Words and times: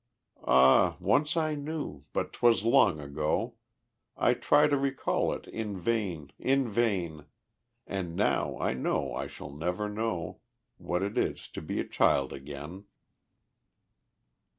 Ah, 0.47 0.97
once 0.99 1.37
I 1.37 1.53
knew, 1.53 2.05
but 2.11 2.33
'twas 2.33 2.63
long 2.63 2.99
ago; 2.99 3.57
I 4.17 4.33
try 4.33 4.65
to 4.65 4.75
recall 4.75 5.31
it 5.31 5.45
in 5.47 5.77
vain 5.79 6.31
in 6.39 6.67
vain! 6.67 7.25
And 7.85 8.15
now 8.15 8.57
I 8.57 8.73
know 8.73 9.13
I 9.13 9.27
shall 9.27 9.51
never 9.51 9.87
know 9.89 10.39
What 10.79 11.03
it 11.03 11.19
is 11.19 11.47
to 11.49 11.61
be 11.61 11.79
a 11.79 11.87
child 11.87 12.33
again. 12.33 12.85